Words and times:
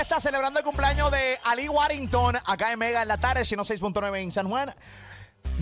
está 0.00 0.20
celebrando 0.20 0.58
el 0.60 0.64
cumpleaños 0.64 1.10
de 1.10 1.38
Ali 1.44 1.68
Warrington 1.68 2.36
acá 2.46 2.72
en 2.72 2.78
Mega 2.78 3.02
en 3.02 3.08
la 3.08 3.18
tarde, 3.18 3.42
106.9 3.42 4.22
en 4.22 4.32
San 4.32 4.48
Juan. 4.48 4.74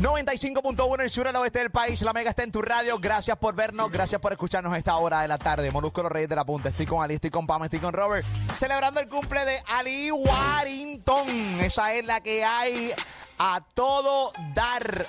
95.1 0.00 0.94
en 0.94 1.00
el 1.02 1.10
sur 1.10 1.26
el 1.26 1.36
oeste 1.36 1.58
del 1.58 1.70
país. 1.70 2.00
La 2.02 2.12
Mega 2.12 2.30
está 2.30 2.42
en 2.42 2.50
tu 2.50 2.62
radio. 2.62 2.98
Gracias 2.98 3.36
por 3.36 3.54
vernos. 3.54 3.90
Gracias 3.90 4.20
por 4.20 4.32
escucharnos 4.32 4.72
a 4.72 4.78
esta 4.78 4.96
hora 4.96 5.20
de 5.20 5.28
la 5.28 5.38
tarde. 5.38 5.70
Molusco 5.70 6.02
los 6.02 6.10
Reyes 6.10 6.30
de 6.30 6.36
la 6.36 6.44
Punta. 6.44 6.70
Estoy 6.70 6.86
con 6.86 7.02
Ali, 7.02 7.14
estoy 7.14 7.30
con 7.30 7.46
Pam, 7.46 7.64
estoy 7.64 7.78
con 7.78 7.92
Robert. 7.92 8.26
Celebrando 8.54 9.00
el 9.00 9.08
cumple 9.08 9.44
de 9.44 9.62
Ali 9.68 10.10
Warrington. 10.10 11.28
Esa 11.60 11.92
es 11.92 12.06
la 12.06 12.22
que 12.22 12.42
hay 12.42 12.90
a 13.38 13.60
todo 13.74 14.32
dar. 14.54 15.06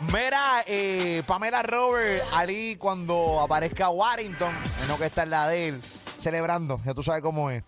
Mira, 0.00 0.62
eh, 0.66 1.22
Pamela 1.26 1.62
Robert, 1.62 2.24
Ali, 2.32 2.76
cuando 2.76 3.40
aparezca 3.40 3.90
Warrington, 3.90 4.54
no 4.88 4.96
que 4.96 5.06
está 5.06 5.24
en 5.24 5.30
la 5.30 5.46
de 5.46 5.68
él, 5.68 5.82
celebrando, 6.18 6.80
ya 6.86 6.94
tú 6.94 7.02
sabes 7.02 7.20
cómo 7.20 7.50
es. 7.50 7.62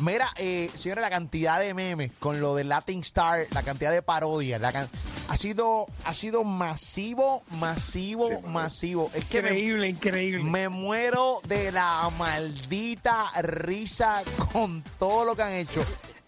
Mira, 0.00 0.32
eh, 0.36 0.70
señores, 0.74 1.02
la 1.02 1.10
cantidad 1.10 1.58
de 1.58 1.74
memes 1.74 2.12
con 2.20 2.40
lo 2.40 2.54
de 2.54 2.64
Latin 2.64 3.00
Star, 3.00 3.46
la 3.52 3.62
cantidad 3.62 3.90
de 3.90 4.00
parodias, 4.02 4.60
la 4.60 4.70
can- 4.72 4.88
ha 5.28 5.36
sido 5.36 5.86
ha 6.04 6.14
sido 6.14 6.44
masivo, 6.44 7.42
masivo, 7.50 8.40
masivo. 8.42 9.10
Es 9.14 9.24
que 9.26 9.42
me, 9.42 9.48
Increíble, 9.50 9.88
increíble. 9.88 10.42
me 10.44 10.68
muero 10.68 11.38
de 11.46 11.72
la 11.72 12.08
maldita 12.16 13.26
risa 13.42 14.22
con 14.52 14.82
todo 14.98 15.24
lo 15.24 15.36
que 15.36 15.42
han 15.42 15.52
hecho. 15.52 15.80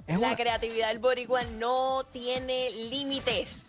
Es 0.06 0.18
La 0.18 0.28
una- 0.28 0.36
creatividad 0.36 0.88
del 0.88 0.98
boricua 0.98 1.44
no 1.44 2.04
tiene 2.12 2.70
límites. 2.90 3.66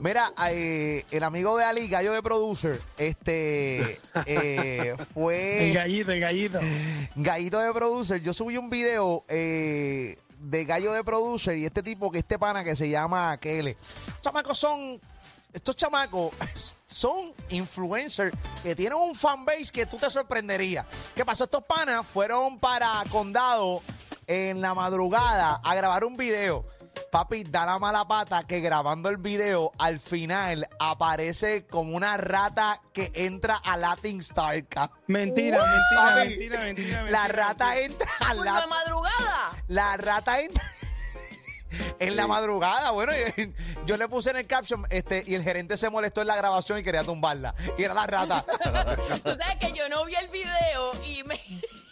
Mira, 0.00 0.32
eh, 0.48 1.04
el 1.10 1.22
amigo 1.22 1.56
de 1.56 1.64
Ali, 1.64 1.88
Gallo 1.88 2.12
de 2.12 2.22
Producer, 2.22 2.80
este 2.96 4.00
eh, 4.26 4.96
fue 5.12 5.68
El 5.68 5.74
gallito, 5.74 6.12
el 6.12 6.20
gallito. 6.20 6.60
Gallito 7.14 7.58
de 7.58 7.72
Producer. 7.72 8.20
Yo 8.22 8.32
subí 8.32 8.56
un 8.56 8.70
video 8.70 9.24
eh, 9.28 10.18
de 10.38 10.64
Gallo 10.64 10.92
de 10.92 11.04
Producer 11.04 11.56
y 11.56 11.66
este 11.66 11.82
tipo, 11.82 12.10
que 12.10 12.18
este 12.18 12.38
pana 12.38 12.64
que 12.64 12.76
se 12.76 12.88
llama 12.88 13.36
Kele. 13.38 13.76
Chamacos 14.20 14.58
son, 14.58 15.00
estos 15.52 15.76
chamacos 15.76 16.32
son 16.86 17.32
influencers 17.50 18.34
que 18.62 18.74
tienen 18.74 18.98
un 18.98 19.14
fanbase 19.14 19.70
que 19.72 19.86
tú 19.86 19.96
te 19.96 20.08
sorprenderías. 20.08 20.86
¿Qué 21.14 21.24
pasó? 21.24 21.44
Estos 21.44 21.64
panas 21.64 22.06
fueron 22.06 22.58
para 22.58 23.02
Condado 23.10 23.82
en 24.26 24.60
la 24.60 24.74
madrugada 24.74 25.60
a 25.62 25.74
grabar 25.74 26.04
un 26.04 26.16
video. 26.16 26.64
Papi, 27.16 27.44
da 27.44 27.64
la 27.64 27.78
mala 27.78 28.06
pata 28.06 28.46
que 28.46 28.60
grabando 28.60 29.08
el 29.08 29.16
video 29.16 29.72
al 29.78 29.98
final 29.98 30.68
aparece 30.78 31.66
como 31.66 31.96
una 31.96 32.18
rata 32.18 32.78
que 32.92 33.10
entra 33.14 33.56
a 33.56 33.78
Latin 33.78 34.20
Star 34.20 34.62
Cup. 34.64 34.90
Mentira, 35.06 35.56
mentira, 35.56 35.86
Papi, 35.96 36.28
mentira, 36.28 36.60
mentira, 36.60 37.02
mentira. 37.04 37.10
La 37.10 37.28
rata 37.28 37.80
entra 37.80 38.06
a 38.20 38.34
de 38.34 38.44
la, 38.44 38.66
madrugada. 38.66 39.50
la 39.68 39.96
rata 39.96 40.40
entra 40.42 40.70
en 42.00 42.16
la 42.16 42.26
madrugada. 42.26 42.90
Bueno, 42.90 43.14
yo 43.86 43.96
le 43.96 44.08
puse 44.08 44.28
en 44.28 44.36
el 44.36 44.46
caption 44.46 44.84
este 44.90 45.24
y 45.26 45.36
el 45.36 45.42
gerente 45.42 45.78
se 45.78 45.88
molestó 45.88 46.20
en 46.20 46.26
la 46.26 46.36
grabación 46.36 46.80
y 46.80 46.82
quería 46.82 47.02
tumbarla. 47.02 47.54
Y 47.78 47.84
era 47.84 47.94
la 47.94 48.06
rata. 48.06 48.44
Tú 49.24 49.30
sabes 49.30 49.56
que 49.58 49.72
yo 49.72 49.88
no 49.88 50.04
vi 50.04 50.16
el 50.16 50.28
video 50.28 51.02
y 51.02 51.24
me, 51.24 51.40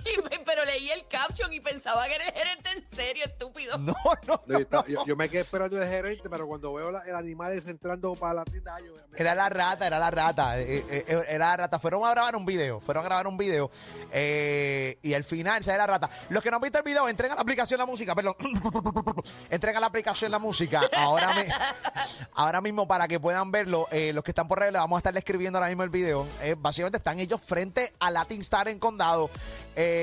me- 0.30 0.38
pero 0.44 0.64
leí 0.64 0.90
el 0.90 1.06
caption 1.08 1.52
y 1.52 1.60
pensaba 1.60 2.06
que 2.06 2.14
era 2.14 2.26
el 2.28 2.32
gerente 2.34 2.70
en 2.76 2.96
serio, 2.96 3.24
estúpido. 3.24 3.76
No, 3.78 3.94
no, 4.26 4.40
No, 4.46 4.52
yo, 4.54 4.58
estaba- 4.58 4.86
yo- 4.86 5.04
yo 5.06 5.16
me 5.16 5.28
quedé 5.28 5.40
esperando 5.42 5.80
el 5.80 5.88
gerente, 5.88 6.28
pero 6.30 6.46
cuando 6.46 6.72
veo 6.74 6.90
la- 6.90 7.00
el 7.02 7.14
animal 7.14 7.52
ese 7.52 7.70
entrando 7.70 8.14
para 8.16 8.34
la 8.34 8.44
tienda, 8.44 8.78
yo 8.80 8.92
me- 8.94 9.18
Era 9.18 9.34
la 9.34 9.48
rata, 9.48 9.86
era 9.86 9.98
la 9.98 10.10
rata. 10.10 10.58
eh, 10.60 10.84
eh, 10.90 11.04
eh, 11.08 11.22
era 11.28 11.48
la 11.50 11.56
rata. 11.56 11.78
Fueron 11.78 12.04
a 12.04 12.10
grabar 12.10 12.36
un 12.36 12.44
video. 12.44 12.80
Fueron 12.80 13.04
a 13.04 13.08
grabar 13.08 13.26
un 13.26 13.36
video. 13.36 13.70
eh, 14.12 14.98
y 15.02 15.14
al 15.14 15.24
final 15.24 15.62
sale 15.64 15.78
la 15.78 15.86
rata. 15.86 16.10
Los 16.28 16.42
que 16.42 16.50
no 16.50 16.56
han 16.56 16.62
visto 16.62 16.78
el 16.78 16.84
video, 16.84 17.08
entren 17.08 17.32
a 17.32 17.34
la 17.34 17.40
aplicación 17.40 17.78
La 17.78 17.86
Música. 17.86 18.14
Perdón. 18.14 18.34
entren 19.50 19.76
a 19.76 19.80
la 19.80 19.86
aplicación 19.86 20.30
La 20.30 20.38
Música. 20.38 20.82
Ahora, 20.96 21.32
mi- 21.34 21.48
ahora 22.34 22.60
mismo 22.60 22.86
para 22.88 23.08
que 23.08 23.20
puedan 23.20 23.50
verlo. 23.50 23.88
eh, 23.90 24.12
los 24.12 24.22
que 24.24 24.30
están 24.32 24.48
por 24.48 24.58
redes, 24.58 24.72
le 24.72 24.78
vamos 24.78 24.96
a 24.96 25.00
estar 25.00 25.16
escribiendo 25.16 25.58
ahora 25.58 25.68
mismo 25.68 25.82
el 25.82 25.90
video. 25.90 26.26
Eh, 26.42 26.54
básicamente 26.58 26.98
están 26.98 27.18
ellos 27.20 27.40
frente 27.40 27.92
a 28.00 28.10
Latin 28.10 28.40
Star 28.40 28.68
en 28.68 28.78
Condado. 28.78 29.30
Eh, 29.76 29.93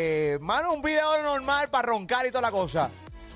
mano, 0.41 0.73
un 0.73 0.81
video 0.81 1.21
normal 1.23 1.69
para 1.69 1.87
roncar 1.87 2.25
y 2.25 2.29
toda 2.29 2.41
la 2.41 2.51
cosa. 2.51 2.89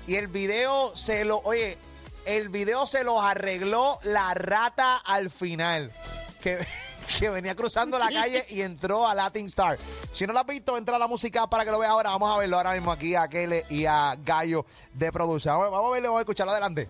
Y 0.06 0.16
el 0.16 0.28
video 0.28 0.94
se 0.96 1.24
lo. 1.24 1.38
Oye, 1.38 1.78
el 2.24 2.48
video 2.48 2.86
se 2.86 3.04
los 3.04 3.20
arregló 3.22 3.98
la 4.04 4.34
rata 4.34 4.98
al 4.98 5.30
final. 5.30 5.92
Que, 6.40 6.58
que 7.18 7.30
venía 7.30 7.54
cruzando 7.54 7.98
la 7.98 8.08
calle 8.08 8.44
y 8.50 8.62
entró 8.62 9.06
a 9.06 9.14
Latin 9.14 9.46
Star. 9.46 9.78
Si 10.12 10.26
no 10.26 10.32
lo 10.32 10.40
has 10.40 10.46
visto, 10.46 10.76
entra 10.76 10.96
a 10.96 10.98
la 10.98 11.06
música 11.06 11.46
para 11.48 11.64
que 11.64 11.70
lo 11.70 11.78
veas 11.78 11.92
ahora. 11.92 12.10
Vamos 12.10 12.34
a 12.34 12.38
verlo 12.38 12.56
ahora 12.56 12.72
mismo 12.72 12.92
aquí 12.92 13.14
a 13.14 13.28
Kele 13.28 13.64
y 13.70 13.86
a 13.86 14.16
Gallo 14.24 14.66
de 14.92 15.10
producción. 15.12 15.58
Vamos, 15.58 15.78
a 15.78 15.90
verlo, 15.90 16.08
vamos 16.08 16.18
a 16.18 16.22
escucharlo 16.22 16.52
adelante. 16.52 16.88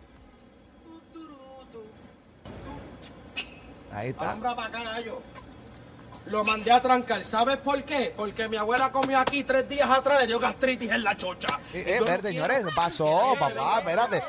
Ahí 3.93 4.11
está. 4.11 4.25
Alhambra 4.25 4.55
para 4.55 4.69
acá, 4.69 4.83
gallo. 4.83 5.23
Lo 6.27 6.43
mandé 6.45 6.73
a 6.73 6.83
trancar. 6.83 7.25
¿Sabes 7.25 7.57
por 7.59 7.85
qué? 7.85 8.13
Porque 8.17 8.49
mi 8.49 8.57
abuela 8.57 8.91
comió 8.91 9.19
aquí 9.19 9.45
tres 9.45 9.69
días 9.69 9.89
atrás, 9.89 10.21
le 10.21 10.27
dio 10.27 10.39
gastritis 10.41 10.91
en 10.91 11.05
la 11.05 11.17
chocha. 11.17 11.61
Eh, 11.73 11.85
Y 12.01 12.05
eh, 12.05 12.19
señores, 12.23 12.65
¿qué 12.65 12.73
pasó, 12.75 13.35
papá? 13.39 13.79
Espérate. 13.79 14.23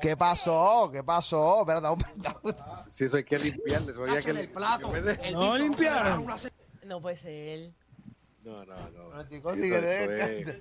¿Qué 0.00 0.16
pasó? 0.16 0.90
¿Qué 0.92 1.04
pasó? 1.04 1.60
Espérate, 1.60 1.86
hombre. 1.88 2.08
Sí, 2.90 3.04
eso 3.04 3.18
hay 3.18 3.24
que 3.24 3.38
limpiarle. 3.38 3.92
Eso 3.92 4.02
había 4.02 4.14
Cacho 4.16 4.34
que 4.34 4.40
el 4.40 4.48
plato. 4.48 4.96
El 4.96 5.34
No 5.34 5.56
se- 6.38 6.52
No 6.84 7.00
puede 7.00 7.16
ser. 7.16 7.72
No, 8.42 8.64
no, 8.64 8.74
no. 8.90 9.10
No, 9.14 9.26
chicos, 9.28 9.54
Sí, 9.56 9.70
es- 9.72 10.46
Sí, 10.46 10.52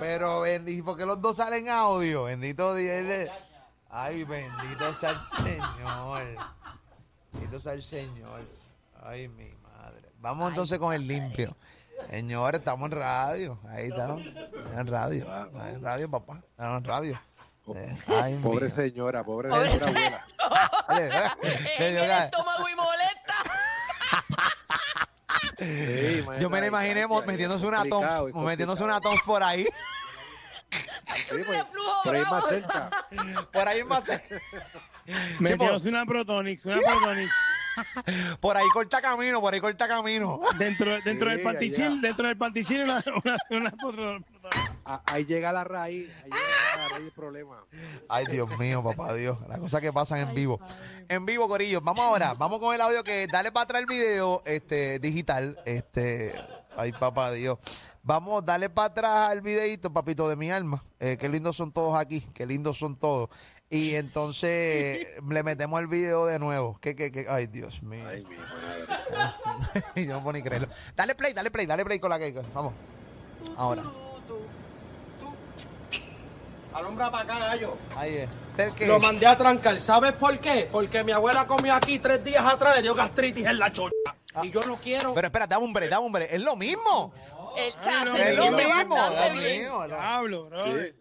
pero 0.00 0.40
bendito, 0.40 0.84
porque 0.84 1.06
los 1.06 1.20
dos 1.22 1.36
salen 1.36 1.68
audio? 1.68 2.24
Bendito 2.24 2.74
Dios. 2.74 3.30
Ay, 3.90 4.24
bendito 4.24 4.92
sea 4.92 5.10
el 5.10 5.20
Señor. 5.44 6.24
Bendito 7.32 7.60
sea 7.60 7.72
el 7.72 7.82
Señor. 7.82 8.40
Ay, 9.02 9.28
mi 9.28 9.44
madre. 9.44 9.67
Vamos 10.18 10.50
entonces 10.50 10.78
con 10.78 10.92
el 10.92 11.06
limpio. 11.06 11.56
Señor, 12.10 12.54
estamos 12.54 12.90
en 12.90 12.98
radio. 12.98 13.58
Ahí 13.68 13.88
estamos. 13.88 14.22
En 14.76 14.86
radio. 14.86 15.26
En 15.68 15.82
radio, 15.82 16.10
papá. 16.10 16.40
Estamos 16.50 16.78
en 16.78 16.84
radio. 16.84 17.20
Eh, 17.74 17.96
Ay, 18.06 18.38
Pobre 18.42 18.66
mío. 18.66 18.74
señora, 18.74 19.22
pobre 19.24 19.50
Pobre 19.50 19.68
señora 19.70 20.24
abuela. 20.88 21.38
El 21.78 21.96
estómago 22.24 22.68
y 22.68 22.74
molesta. 22.74 23.34
Sí, 25.58 26.24
Yo 26.40 26.48
me 26.48 26.60
la 26.60 26.66
imaginé 26.68 27.06
metiéndose 27.26 27.66
una 27.66 27.84
tom, 27.84 28.04
metiéndose 28.44 28.84
una 28.84 29.00
tom 29.00 29.14
por 29.26 29.42
ahí. 29.42 29.66
Sí, 30.70 31.34
Un 31.34 31.44
pues, 31.44 31.58
reflujo 31.58 32.02
por 32.04 32.14
ahí 32.14 32.24
más 32.24 32.44
cerca. 32.46 32.90
Por 33.52 33.68
ahí 33.68 33.84
más. 33.84 34.04
Metidos 35.40 35.84
una 35.84 36.06
Protonix, 36.06 36.64
una 36.64 36.76
Protonix. 36.78 37.30
Por 38.40 38.56
ahí 38.56 38.66
corta 38.72 39.00
camino, 39.00 39.40
por 39.40 39.54
ahí 39.54 39.60
corta 39.60 39.88
camino. 39.88 40.40
Dentro, 40.58 41.00
dentro 41.02 41.30
del 41.30 41.40
Sí, 41.40 41.82
allá. 41.82 41.90
dentro 42.00 42.26
del 42.28 42.36
pantichín 42.36 42.82
una, 42.82 43.02
una, 43.24 43.36
una 43.50 43.70
Protonix. 43.70 44.26
Ah, 44.84 45.02
Ahí 45.06 45.24
llega 45.24 45.52
la 45.52 45.64
raíz. 45.64 46.08
Ahí 46.24 46.30
llega 46.30 46.76
la 46.76 46.88
raíz 46.88 47.04
del 47.04 47.12
problema. 47.12 47.64
Ay, 48.08 48.24
Dios 48.30 48.58
mío, 48.58 48.82
papá 48.82 49.12
Dios. 49.14 49.38
Las 49.48 49.58
cosas 49.58 49.80
que 49.80 49.92
pasan 49.92 50.18
en 50.20 50.34
vivo. 50.34 50.60
En 51.08 51.26
vivo, 51.26 51.48
Corillo. 51.48 51.80
Vamos 51.80 52.04
ahora. 52.04 52.34
Vamos 52.34 52.60
con 52.60 52.74
el 52.74 52.80
audio 52.80 53.04
que 53.04 53.26
dale 53.26 53.52
para 53.52 53.64
atrás 53.64 53.80
el 53.82 53.86
video 53.86 54.42
este, 54.46 54.98
digital. 54.98 55.58
Este. 55.64 56.32
Ay, 56.76 56.92
papá 56.92 57.32
Dios. 57.32 57.58
Vamos, 58.02 58.42
dale 58.46 58.70
para 58.70 58.86
atrás 58.86 59.30
al 59.30 59.42
videito, 59.42 59.92
papito 59.92 60.28
de 60.30 60.36
mi 60.36 60.50
alma. 60.50 60.82
Eh, 60.98 61.18
qué 61.20 61.28
lindos 61.28 61.56
son 61.56 61.72
todos 61.72 61.98
aquí. 61.98 62.20
Qué 62.32 62.46
lindos 62.46 62.78
son 62.78 62.96
todos. 62.96 63.28
Y 63.70 63.96
entonces 63.96 65.06
le 65.28 65.42
metemos 65.42 65.80
el 65.80 65.88
video 65.88 66.24
de 66.24 66.38
nuevo. 66.38 66.78
¿Qué, 66.80 66.96
qué, 66.96 67.12
qué? 67.12 67.26
Ay, 67.28 67.48
Dios 67.48 67.82
mío. 67.82 68.06
Ay, 68.08 68.24
mi 68.24 68.36
madre. 68.36 69.84
Yo 70.06 70.14
no 70.14 70.22
puedo 70.22 70.38
ni 70.38 70.42
creerlo. 70.42 70.68
Dale 70.96 71.14
play, 71.14 71.34
dale 71.34 71.50
play, 71.50 71.66
dale 71.66 71.84
play 71.84 71.98
con 71.98 72.08
la 72.08 72.18
que. 72.18 72.32
Vamos. 72.54 72.72
Ahora. 73.56 73.82
Alhambra 76.72 77.10
para 77.10 77.24
acá, 77.24 77.38
gallo. 77.38 77.76
Ahí 77.94 78.16
es. 78.16 78.86
Lo 78.86 79.00
mandé 79.00 79.26
a 79.26 79.36
trancar. 79.36 79.78
¿Sabes 79.80 80.12
por 80.12 80.38
qué? 80.38 80.68
Porque 80.70 81.04
mi 81.04 81.12
abuela 81.12 81.46
comió 81.46 81.74
aquí 81.74 81.98
tres 81.98 82.22
días 82.24 82.44
atrás, 82.46 82.76
le 82.76 82.82
dio 82.82 82.94
gastritis 82.94 83.46
en 83.46 83.58
la 83.58 83.72
chocha. 83.72 83.94
Y 84.42 84.50
yo 84.50 84.62
no 84.62 84.76
quiero. 84.76 85.12
Pero 85.12 85.26
espera, 85.26 85.46
dame 85.46 85.64
un 85.64 85.72
break, 85.72 85.90
dame 85.90 86.06
un 86.06 86.12
break. 86.12 86.32
Es 86.32 86.40
lo 86.40 86.56
mismo. 86.56 87.12
El, 87.56 87.74
o 87.74 87.82
sea, 87.82 88.04
no, 88.04 88.16
se 88.16 88.30
Es 88.30 88.36
lo 88.36 88.52
mismo. 88.52 89.86
Diablo, 89.86 90.44
bro. 90.48 90.64
Sí, 90.64 90.94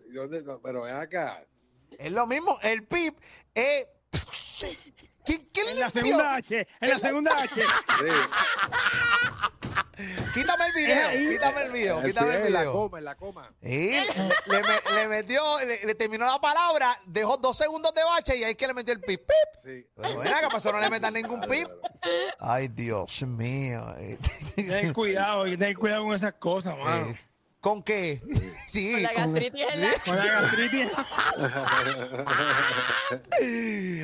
pero 0.64 0.82
ven 0.82 0.96
acá. 0.96 1.44
Es 1.98 2.12
lo 2.12 2.28
mismo. 2.28 2.58
El 2.62 2.86
pip 2.88 3.18
es. 3.54 3.88
¿Quién, 5.26 5.50
quién 5.54 5.68
En 5.70 5.80
la 5.82 5.90
segunda 5.90 6.36
H, 6.36 6.68
en 6.80 6.90
la 6.90 7.00
segunda 7.00 7.38
H. 7.42 7.62
Sí. 7.62 8.08
Quítame 10.34 10.66
el 10.68 10.74
video, 10.74 11.10
Eh, 11.10 11.30
quítame 11.32 11.62
el 11.64 11.72
video, 11.72 12.04
quítame 12.04 12.32
el 12.36 12.38
pie, 12.38 12.48
en 12.48 12.54
la 12.54 12.60
video. 12.60 12.74
coma, 12.74 12.98
en 13.00 13.06
la 13.06 13.16
coma. 13.16 13.52
Sí, 13.64 14.00
le, 14.46 14.62
me- 14.62 14.96
le 14.96 15.08
metió, 15.08 15.42
le, 15.66 15.86
le 15.86 15.96
terminó 15.96 16.26
la 16.28 16.40
palabra, 16.40 16.96
dejó 17.06 17.38
dos 17.38 17.58
segundos 17.58 17.94
de 17.96 18.04
bache 18.04 18.38
y 18.38 18.44
ahí 18.44 18.52
es 18.52 18.58
que 18.58 18.68
le 18.68 18.76
metió 18.76 18.94
el 18.94 19.02
pip. 19.02 19.22
pip. 19.22 19.64
Sí. 19.64 19.88
Pero 19.96 20.20
ven 20.20 20.32
acá, 20.34 20.50
pasó, 20.50 20.72
no 20.72 20.80
le 20.80 20.90
metan 20.92 21.14
ningún 21.16 21.42
pip. 21.42 21.68
Ay, 22.40 22.68
Dios 22.68 23.24
mío. 23.24 23.92
Ten 24.56 24.94
cuidado, 24.94 25.46
que 25.46 25.58
tener 25.58 25.76
cuidado 25.78 26.04
con 26.04 26.14
esas 26.14 26.34
cosas, 26.34 26.78
mano. 26.78 27.08
Eh, 27.10 27.20
¿Con 27.68 27.84
qué? 27.84 28.22
Sí. 28.68 28.92
Con 28.94 29.04
la 29.04 29.14
gastritis 29.14 29.62
en 29.74 29.82
la... 29.82 29.90
Con 30.06 30.18
la 30.18 30.26
gastritis. 30.26 30.90
Hay 33.42 33.50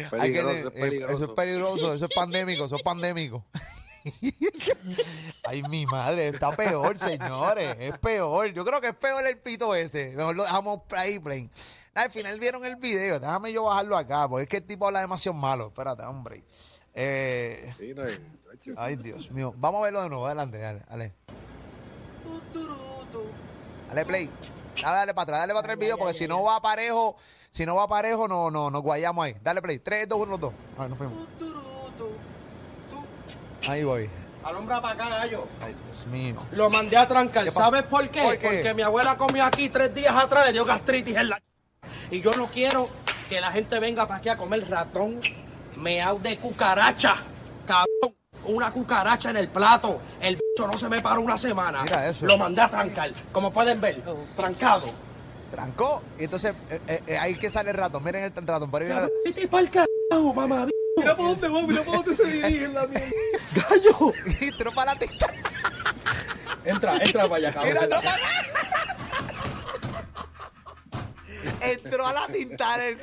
que 0.04 0.07
Peligroso, 0.10 0.54
tener- 0.54 0.65
es 0.65 0.65
eh, 0.65 0.71
peligroso. 0.81 1.13
Eso 1.15 1.24
es 1.25 1.30
peligroso, 1.31 1.94
eso 1.94 2.06
es 2.06 2.12
pandémico, 2.13 2.65
eso 2.65 2.75
es 2.75 2.83
pandémico. 2.83 3.45
Ay, 5.45 5.63
mi 5.63 5.86
madre, 5.86 6.27
está 6.27 6.51
peor, 6.51 6.98
señores. 7.00 7.77
Es 7.80 7.98
peor. 8.00 8.51
Yo 8.54 8.65
creo 8.65 8.81
que 8.81 8.89
es 8.89 8.95
peor 8.95 9.25
el 9.25 9.38
pito 9.38 9.74
ese. 9.75 10.12
Mejor 10.12 10.36
lo 10.36 10.44
dejamos 10.44 10.81
ahí, 10.92 11.19
plain. 11.19 11.50
Al 11.94 12.12
final 12.12 12.38
vieron 12.39 12.65
el 12.65 12.75
video. 12.75 13.19
Déjame 13.19 13.54
yo 13.54 13.63
bajarlo 13.63 13.95
acá, 13.95 14.27
porque 14.27 14.44
es 14.44 14.50
que 14.50 14.57
el 14.57 14.63
tipo 14.63 14.88
habla 14.88 15.00
demasiado 15.01 15.38
malo. 15.38 15.68
Espérate, 15.68 16.04
hombre. 16.04 16.44
Eh, 16.94 17.74
Sí, 17.77 17.94
no 17.94 18.04
ay, 18.75 18.95
Dios 18.98 19.31
mío. 19.31 19.54
Vamos 19.57 19.80
a 19.80 19.83
verlo 19.86 20.04
de 20.04 20.10
nuevo. 20.10 20.25
Adelante, 20.25 20.57
dale, 20.57 20.81
dale. 20.89 21.13
Dale 23.93 24.05
play. 24.07 24.29
Dale, 24.81 24.97
dale 24.97 25.13
para 25.13 25.23
atrás, 25.23 25.39
dale 25.41 25.53
para 25.53 25.59
atrás 25.59 25.73
el 25.75 25.79
video, 25.79 25.97
porque 25.99 26.15
si 26.15 26.27
no 26.27 26.41
va 26.41 26.59
parejo, 26.59 27.15
si 27.51 27.63
no 27.63 27.75
va 27.75 27.87
parejo, 27.87 28.27
no, 28.27 28.49
no, 28.49 28.71
nos 28.71 28.81
guayamos 28.81 29.23
ahí. 29.23 29.35
Dale 29.43 29.61
play. 29.61 29.77
3, 29.77 30.09
2, 30.09 30.19
1, 30.19 30.37
2. 30.39 30.53
A 30.77 30.81
ver, 30.81 30.89
nos 30.89 30.97
fuimos. 30.97 31.27
Ahí 33.67 33.83
voy. 33.83 34.09
Alumbra 34.43 34.81
para 34.81 34.95
acá, 34.95 35.09
gallo. 35.09 35.47
Ay, 35.61 35.75
Dios 35.75 36.07
mío. 36.07 36.41
Lo 36.51 36.71
mandé 36.71 36.97
a 36.97 37.07
trancar. 37.07 37.49
¿Sabes 37.51 37.83
por 37.83 38.09
qué? 38.09 38.23
¿Por 38.23 38.37
qué? 38.39 38.47
Porque 38.47 38.73
mi 38.73 38.81
abuela 38.81 39.15
comió 39.15 39.45
aquí 39.45 39.69
tres 39.69 39.93
días 39.93 40.15
atrás, 40.15 40.47
le 40.47 40.53
dio 40.53 40.65
gastritis 40.65 41.15
en 41.15 41.29
la... 41.29 41.41
Y 42.09 42.19
yo 42.19 42.31
no 42.33 42.47
quiero 42.47 42.89
que 43.29 43.39
la 43.39 43.51
gente 43.51 43.79
venga 43.79 44.07
para 44.07 44.19
aquí 44.19 44.29
a 44.29 44.37
comer 44.37 44.67
ratón 44.67 45.21
meao 45.77 46.17
de 46.17 46.37
cucaracha. 46.39 47.17
Cabrón, 47.67 48.17
una 48.45 48.71
cucaracha 48.71 49.29
en 49.29 49.37
el 49.37 49.49
plato. 49.49 50.01
El 50.19 50.42
no 50.59 50.77
se 50.77 50.88
me 50.89 51.01
paró 51.01 51.21
una 51.21 51.38
semana. 51.38 51.83
Mira 51.83 52.09
eso. 52.09 52.25
Lo 52.25 52.38
mandé 52.38 52.61
a 52.61 52.69
trancar. 52.69 53.11
Como 53.31 53.51
pueden 53.51 53.81
ver, 53.81 54.03
Oh. 54.05 54.25
trancado. 54.35 54.88
Trancó. 55.51 56.01
Y 56.19 56.25
entonces, 56.25 56.53
eh, 56.69 56.79
eh, 56.88 57.03
eh, 57.07 57.17
ahí 57.17 57.35
que 57.35 57.50
sale 57.50 57.71
el 57.71 57.77
ratón. 57.77 58.03
Miren 58.03 58.23
el 58.35 58.47
ratón. 58.47 58.69
Por 58.69 58.81
ahí 58.81 58.88
viene 58.88 59.01
el- 59.03 59.11
Vete 59.25 59.47
pa'l 59.47 59.69
carajo, 59.69 60.33
mamá. 60.33 60.67
Mira 60.97 61.15
para 61.17 61.29
dónde 61.29 61.47
va, 61.50 61.61
mira 61.63 61.83
para 61.83 61.97
dónde 61.97 62.15
se 62.15 62.23
dirige 62.25 62.67
la 62.67 62.85
mierda. 62.85 63.09
Gallo. 63.69 64.13
Y 64.39 64.45
entró 64.45 64.71
para 64.73 64.94
la 64.94 65.00
tinta. 65.00 65.27
Entra, 66.65 66.97
entra 67.03 67.23
para 67.27 67.35
allá, 67.35 67.50
Mira, 67.63 67.79
cabrón. 67.79 67.83
entró 67.83 68.01
para 68.01 68.17
Entró 71.73 72.07
a 72.07 72.13
la 72.13 72.27
tintar. 72.27 72.79
el- 72.79 72.97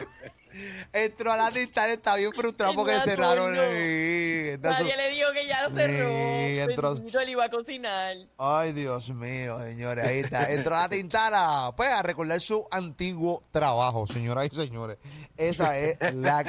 Entró 0.93 1.33
a 1.33 1.37
la 1.37 1.51
tintar. 1.51 1.91
Está 1.91 2.17
bien 2.17 2.33
frustrado 2.33 2.75
porque 2.75 2.99
cerraron. 3.01 3.53
no. 3.55 3.63
su- 3.63 4.61
Nadie 4.61 4.97
le 4.97 5.09
dijo 5.11 5.33
que 5.33 5.47
ya 5.47 5.69
lo 5.69 5.75
cerró. 5.75 6.09
Sí, 6.09 6.59
entró- 6.59 6.95
Bendito, 6.95 7.21
le 7.23 7.31
iba 7.31 7.45
a 7.45 7.51
cocinar. 7.51 8.17
Ay, 8.39 8.73
Dios 8.73 9.09
mío, 9.11 9.59
señores. 9.61 10.07
Ahí 10.07 10.19
está. 10.21 10.51
Entró 10.53 10.77
a 10.77 10.81
la 10.83 10.89
tintara. 10.89 11.73
Pues 11.77 11.89
a 11.91 12.03
recordar 12.03 12.41
su 12.41 12.67
antiguo 12.71 13.45
trabajo, 13.53 14.07
señoras 14.07 14.49
y 14.53 14.57
señores. 14.57 14.99
Esa 15.37 15.77
es 15.79 15.97
la. 16.15 16.45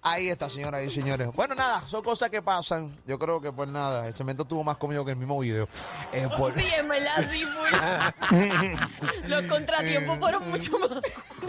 Ahí 0.00 0.28
está, 0.28 0.48
señoras 0.48 0.84
y 0.86 0.90
señores. 0.90 1.28
Bueno, 1.34 1.54
nada, 1.56 1.82
son 1.86 2.02
cosas 2.02 2.30
que 2.30 2.40
pasan. 2.40 2.90
Yo 3.06 3.18
creo 3.18 3.40
que, 3.40 3.52
pues 3.52 3.68
nada, 3.68 4.06
el 4.06 4.14
cemento 4.14 4.44
tuvo 4.44 4.62
más 4.64 4.76
comido 4.76 5.04
que 5.04 5.10
el 5.10 5.16
mismo 5.16 5.38
video. 5.40 5.68
Eh, 6.12 6.28
por- 6.38 6.54
Sí, 6.58 6.64
en 6.78 6.88
verdad, 6.88 7.28
sí. 7.30 7.44
Los 9.28 9.44
contratiempos 9.46 10.18
fueron 10.18 10.48
mucho 10.48 10.78
más. 10.78 10.90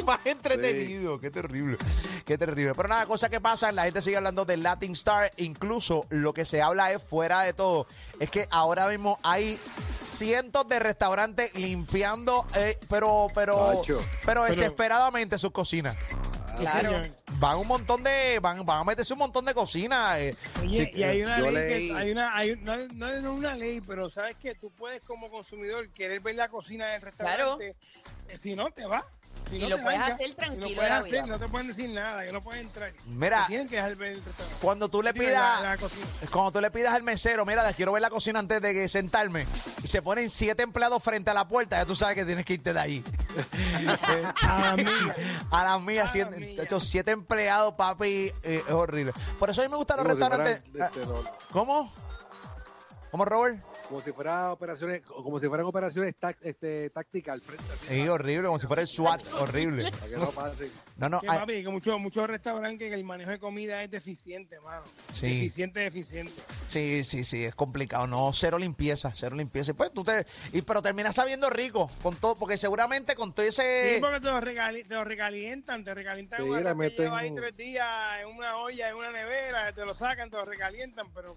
más 0.06 0.20
entretenido. 0.26 1.20
Qué 1.20 1.30
terrible. 1.32 1.78
Qué 2.26 2.38
terrible. 2.38 2.74
Pero 2.76 2.88
nada, 2.90 3.06
cosas 3.06 3.30
que 3.30 3.40
pasan. 3.42 3.76
La 3.76 3.84
gente 3.84 4.02
sigue 4.02 4.18
hablando 4.18 4.46
de 4.46 4.58
Latin 4.58 4.92
Star. 4.94 5.32
Incluso 5.38 6.06
lo 6.10 6.34
que 6.34 6.46
se 6.46 6.62
habla 6.62 6.92
es 6.92 7.02
fuera 7.02 7.42
de 7.42 7.54
todo. 7.54 7.88
Es 8.20 8.30
que 8.30 8.48
ahora 8.52 8.88
mismo 8.88 9.20
hay 9.24 9.60
cientos 10.02 10.68
de 10.68 10.80
restaurantes 10.80 11.54
limpiando, 11.56 12.46
eh, 12.56 12.78
pero, 12.90 13.28
pero, 13.36 13.82
pero 14.26 14.44
desesperadamente 14.46 15.38
sus 15.38 15.52
cocinas. 15.52 15.98
Claro. 16.58 16.90
Señor. 16.90 17.10
Van 17.36 17.58
un 17.58 17.68
montón 17.68 18.04
de, 18.04 18.38
van, 18.42 18.66
van 18.66 18.80
a 18.80 18.84
meterse 18.84 19.14
un 19.14 19.20
montón 19.20 19.46
de 19.46 19.54
cocinas. 19.54 20.18
eh. 20.20 20.36
Oye, 20.62 20.86
Sí, 20.86 20.92
y 21.00 21.04
hay 21.04 21.22
una 21.24 21.40
yo 21.40 21.52
ley 21.52 21.64
leí- 21.64 21.88
que 21.88 21.96
hay 21.98 22.12
una 22.12 22.36
hay 22.36 22.56
no, 22.58 22.76
no 22.96 23.08
es 23.08 23.24
una 23.24 23.56
ley, 23.56 23.80
pero 23.80 24.10
sabes 24.10 24.36
que 24.36 24.56
tú 24.56 24.70
puedes 24.72 25.02
como 25.04 25.30
consumidor 25.30 25.88
querer 25.92 26.20
ver 26.20 26.36
la 26.36 26.50
cocina 26.50 26.88
del 26.88 27.02
restaurante, 27.02 27.76
eh, 28.28 28.38
si 28.38 28.56
no 28.56 28.72
te 28.72 28.86
va. 28.86 29.06
Si 29.50 29.56
Y 29.56 29.60
no 29.62 29.70
lo 29.70 29.82
puedes 29.82 30.00
hacer 30.00 30.34
tranquilo 30.36 30.68
Lo 30.70 30.76
puedes 30.76 30.92
hacer, 30.92 31.28
no 31.28 31.40
te 31.40 31.48
pueden 31.48 31.68
decir 31.70 31.90
nada, 31.90 32.24
que 32.24 32.32
no 32.32 32.42
puedes 32.44 32.62
entrar. 32.62 32.94
Mira. 33.08 33.42
Te 33.42 33.48
tienen 33.48 33.68
que 33.68 33.78
dejar 33.78 33.96
ver 33.96 34.12
el 34.12 34.24
restaurante. 34.24 34.58
Cuando 34.62 34.90
tú 34.90 35.02
le 35.02 35.12
pidas, 35.14 35.64
la- 35.64 35.70
la 35.72 35.78
cocina. 35.78 36.06
cuando 36.32 36.52
tú 36.52 36.62
le 36.62 36.70
pidas 36.70 36.94
al 36.94 37.02
mesero, 37.02 37.46
mira, 37.48 37.74
quiero 37.74 37.92
ver 37.92 38.02
la 38.04 38.12
cocina 38.12 38.38
antes 38.40 38.62
de 38.62 38.74
que 38.76 38.88
sentarme, 38.88 39.48
y 39.84 39.88
se 39.88 40.04
ponen 40.04 40.30
siete 40.30 40.62
empleados 40.62 41.02
frente 41.02 41.32
a 41.32 41.34
la 41.34 41.48
puerta, 41.48 41.78
ya 41.78 41.86
tú 41.86 41.96
sabes 41.96 42.16
que 42.16 42.26
tienes 42.26 42.46
que 42.46 42.54
irte 42.54 42.74
de 42.74 42.80
ahí. 42.80 43.04
A 44.48 44.60
la 44.62 44.76
mía. 44.78 45.16
A 45.52 45.64
las 45.64 45.82
mías, 45.82 46.10
A 46.10 46.12
siete, 46.12 46.32
las 46.32 46.40
mías. 46.42 46.58
de 46.58 46.64
hecho, 46.64 46.80
siete 46.80 47.12
empleados, 47.12 47.74
papi, 47.74 48.32
eh, 48.44 48.64
es 48.68 48.72
horrible. 48.72 49.14
Por 49.40 49.50
eso 49.50 49.62
a 49.62 49.64
mí 49.66 49.70
me 49.72 49.78
gustan 49.78 49.98
los 49.98 50.06
Como 50.06 50.16
restaurantes. 50.20 50.64
fueran, 50.70 50.92
este, 50.94 51.02
ah, 51.04 51.38
¿Cómo? 51.52 51.92
¿Cómo, 53.10 53.26
Robert? 53.26 53.60
Como 53.90 54.02
si 54.02 54.12
fuera 54.12 54.52
operaciones, 54.54 55.02
como 55.02 55.40
si 55.40 55.48
fueran 55.48 55.66
operaciones 55.66 56.14
este, 56.42 56.92
tácticas 56.92 57.34
al 57.34 57.42
frente. 57.42 57.66
Sí, 57.88 58.08
horrible, 58.08 58.46
como 58.46 58.60
si 58.60 58.68
fuera 58.68 58.84
el 58.84 58.88
SWAT, 58.88 59.22
horrible. 59.40 59.92
Para 59.92 60.06
que 60.08 60.16
no. 60.16 60.32
No, 60.98 61.10
no, 61.10 61.20
Que, 61.22 61.28
ay, 61.30 61.40
papi, 61.40 61.64
que 61.64 61.70
muchos 61.70 62.00
muchos 62.00 62.28
restaurantes 62.30 62.88
que 62.88 62.94
el 62.94 63.04
manejo 63.04 63.32
de 63.32 63.40
comida 63.40 63.84
es 63.84 63.90
deficiente, 63.90 64.60
mano. 64.60 64.84
Sí. 65.16 65.28
Deficiente, 65.28 65.80
deficiente. 65.80 66.34
sí, 66.68 67.04
sí, 67.04 67.24
sí, 67.24 67.46
es 67.46 67.56
complicado. 67.56 68.06
No, 68.06 68.32
cero 68.32 68.60
limpieza, 68.60 69.12
cero 69.16 69.36
limpieza. 69.36 69.72
Y 69.72 69.74
Pues 69.74 69.92
tú 69.92 70.04
te, 70.04 70.26
y, 70.54 70.62
pero 70.62 70.82
terminas 70.84 71.16
sabiendo 71.16 71.50
rico 71.50 71.90
con 72.04 72.16
todo, 72.16 72.36
porque 72.36 72.58
seguramente 72.58 73.16
con 73.16 73.34
todo 73.34 73.46
ese. 73.46 73.96
Sí, 73.96 74.00
porque 74.02 74.20
te 74.20 74.28
lo, 74.30 74.40
regali- 74.40 74.88
te 74.88 74.94
lo 74.94 75.04
recalientan, 75.04 75.84
te 75.84 75.96
recalientan 75.96 76.38
Sí, 76.44 76.44
un 76.44 76.52
le 76.52 76.70
arroz 76.70 76.72
que 76.74 76.76
meten 76.78 77.06
lleva 77.06 77.18
ahí 77.20 77.34
tres 77.34 77.58
días 77.58 77.88
en 78.22 78.28
una 78.28 78.58
olla, 78.58 78.90
en 78.90 78.96
una 78.96 79.12
nevera, 79.12 79.74
te 79.74 79.84
lo 79.84 79.96
sacan, 79.96 80.30
te 80.30 80.38
lo 80.38 80.46
recalientan, 80.46 81.08
pero 81.12 81.36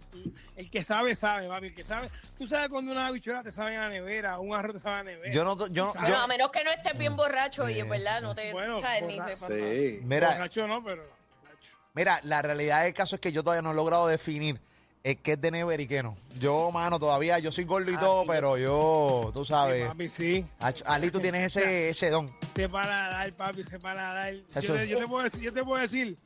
el 0.56 0.70
que 0.70 0.82
sabe, 0.82 1.14
sabe, 1.16 1.48
papi, 1.48 1.66
el 1.68 1.74
que 1.74 1.84
sabe. 1.84 2.10
Tú 2.42 2.48
sabes 2.48 2.70
cuando 2.70 2.90
una 2.90 3.06
habichuela 3.06 3.40
te 3.44 3.52
sabe 3.52 3.76
en 3.76 3.80
la 3.80 3.88
nevera, 3.88 4.40
un 4.40 4.52
arroz 4.52 4.72
te 4.74 4.80
sabe 4.80 4.98
en 4.98 5.06
la 5.06 5.12
nevera. 5.12 5.32
yo 5.32 5.44
no, 5.44 5.56
yo, 5.68 5.84
no- 5.86 5.92
Bueno, 5.92 6.08
yo- 6.08 6.16
a 6.16 6.26
menos 6.26 6.50
que 6.50 6.64
no 6.64 6.72
estés 6.72 6.98
bien 6.98 7.16
borracho 7.16 7.70
y 7.70 7.78
en 7.78 7.88
verdad 7.88 8.20
no 8.20 8.34
te 8.34 8.50
Bueno, 8.50 8.80
sabes, 8.80 9.04
ni 9.04 9.14
sepas. 9.14 9.38
Sí. 9.46 10.00
mira, 10.02 10.30
Borracho 10.32 10.66
no, 10.66 10.82
pero... 10.82 11.02
borracho. 11.04 11.76
Mira, 11.94 12.18
la 12.24 12.42
realidad 12.42 12.82
del 12.82 12.94
caso 12.94 13.14
es 13.14 13.20
que 13.20 13.30
yo 13.30 13.44
todavía 13.44 13.62
no 13.62 13.70
he 13.70 13.74
logrado 13.74 14.08
definir 14.08 14.58
eh, 15.04 15.14
qué 15.14 15.34
es 15.34 15.40
de 15.40 15.52
never 15.52 15.80
y 15.80 15.86
qué 15.86 16.02
no. 16.02 16.16
Yo, 16.40 16.72
mano, 16.72 16.98
todavía, 16.98 17.38
yo 17.38 17.52
soy 17.52 17.62
gordo 17.62 17.92
y 17.92 17.94
Ah, 17.94 18.00
todo, 18.00 18.24
pero 18.26 18.56
yo, 18.58 19.30
tú 19.32 19.44
Sí, 19.44 19.50
sabes, 19.50 19.86
papi, 19.86 20.08
sí. 20.08 20.44
Ali, 20.84 21.12
tú 21.12 21.20
tienes 21.20 21.44
ese, 21.56 21.90
ese 21.90 22.10
don. 22.10 22.28
Se 22.56 22.68
para 22.68 23.08
dar, 23.08 23.32
papi, 23.34 23.62
se 23.62 23.78
para 23.78 24.14
dar. 24.14 24.34
Yo 24.60 24.74
te, 24.74 24.88
yo 24.88 24.98
te 24.98 25.06
puedo 25.06 25.22
decir, 25.22 25.40
yo 25.42 25.52
te 25.52 25.62
puedo 25.62 25.80
decir, 25.80 26.16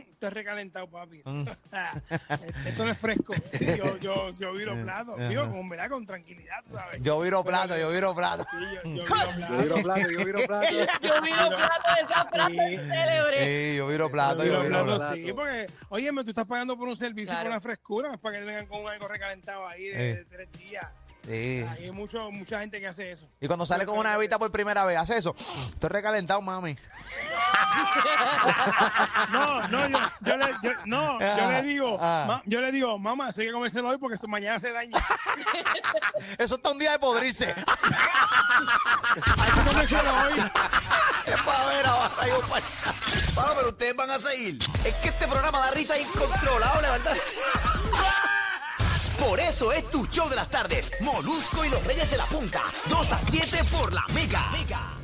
estoy 0.00 0.30
recalentado, 0.30 0.88
papi. 0.90 1.22
Mm. 1.24 1.42
Esto 2.66 2.84
no 2.84 2.90
es 2.90 2.98
fresco. 2.98 3.34
Yo, 3.76 3.96
yo, 3.98 4.30
yo 4.38 4.52
viro 4.52 4.74
plato, 4.82 5.16
digo, 5.28 5.50
con, 5.50 5.68
¿verdad? 5.68 5.88
con 5.90 6.06
tranquilidad, 6.06 6.62
tú 6.64 6.74
¿sabes? 6.74 7.00
Yo 7.02 7.20
viro 7.20 7.42
plato, 7.44 7.76
yo 7.78 7.90
viro 7.90 8.14
plato. 8.14 8.44
Sí, 8.50 8.94
yo, 8.96 9.04
yo 9.04 9.04
viro 9.06 9.26
plato. 9.26 9.48
Yo 9.48 9.58
viro 9.62 9.76
plato, 9.82 10.10
yo 10.10 10.24
viro 10.24 10.38
plato. 10.46 10.66
Yo 11.02 11.22
vi 11.22 11.30
los 11.30 11.48
platos 11.48 11.94
de 11.96 12.02
esa 12.04 12.24
frase 12.26 12.68
Sí. 12.68 12.76
célebre. 12.76 13.44
Sí, 13.70 13.76
yo 13.76 13.86
viro 13.86 14.10
plato, 14.10 14.44
Yo 14.44 14.52
yo 14.52 14.60
viro 14.62 14.62
viro 14.62 14.84
plato, 14.84 14.98
plato. 14.98 15.14
sí, 15.14 15.32
porque, 15.32 15.66
oye, 15.90 16.10
tú 16.24 16.30
estás 16.30 16.46
pagando 16.46 16.76
por 16.76 16.88
un 16.88 16.96
servicio 16.96 17.28
Claro. 17.28 17.44
por 17.44 17.50
una 17.52 17.60
frescura, 17.60 18.16
para 18.18 18.38
que 18.38 18.44
vengan 18.44 18.66
con 18.66 18.86
algo 18.86 19.08
recalentado 19.08 19.66
ahí 19.66 19.84
de, 19.84 20.10
Eh. 20.10 20.14
de 20.16 20.24
tres 20.24 20.52
días. 20.52 20.86
Sí. 21.26 21.64
Hay 21.68 21.90
mucho, 21.90 22.30
mucha 22.30 22.60
gente 22.60 22.80
que 22.80 22.86
hace 22.86 23.10
eso. 23.10 23.28
Y 23.40 23.46
cuando 23.46 23.66
sale 23.66 23.84
con 23.84 23.98
una 23.98 24.16
bebita 24.16 24.38
por 24.38 24.50
primera 24.50 24.84
vez, 24.86 24.96
hace 24.98 25.18
eso. 25.18 25.34
Estoy 25.38 25.90
recalentado, 25.90 26.40
mami. 26.40 26.76
No, 29.32 29.68
no, 29.68 29.88
yo, 29.88 29.98
yo 30.20 30.36
le, 30.36 30.46
yo, 30.62 30.70
no, 30.86 31.18
yo 31.20 31.50
le 31.50 31.62
digo, 31.62 31.98
Ah. 32.00 32.24
ma- 32.26 32.42
yo 32.46 32.60
le 32.60 32.72
digo, 32.72 32.98
mamá, 32.98 33.28
eso 33.30 33.40
hay 33.40 33.48
que 33.48 33.52
comérselo 33.52 33.88
hoy 33.88 33.98
porque 33.98 34.14
esto 34.14 34.26
mañana 34.28 34.58
se 34.58 34.72
daña. 34.72 34.98
Eso 36.38 36.54
está 36.56 36.70
un 36.70 36.78
día 36.78 36.92
de 36.92 36.98
podrirse. 36.98 37.54
Hay 37.54 39.50
que 39.52 39.60
comérselo 39.70 40.10
hoy. 40.14 40.38
Es 41.26 41.42
para 41.42 41.66
ver 41.66 41.86
ahora, 41.86 42.10
yo 42.26 42.40
para 42.40 42.62
Bueno, 43.34 43.52
pero 43.56 43.68
ustedes 43.68 43.94
van 43.96 44.10
a 44.10 44.18
seguir. 44.18 44.58
Es 44.84 44.94
que 44.94 45.08
este 45.08 45.26
programa 45.26 45.58
da 45.58 45.70
risa 45.72 45.98
incontrolable, 45.98 46.88
¿verdad? 46.88 47.16
Por 49.18 49.40
eso 49.40 49.72
es 49.72 49.88
tu 49.90 50.06
show 50.06 50.28
de 50.28 50.36
las 50.36 50.48
tardes. 50.48 50.90
Molusco 51.00 51.64
y 51.64 51.68
los 51.68 51.84
Reyes 51.84 52.10
de 52.10 52.16
la 52.16 52.26
Punta. 52.26 52.62
2 52.88 53.12
a 53.12 53.20
7 53.20 53.64
por 53.70 53.92
la 53.92 54.04
Mega. 54.14 54.94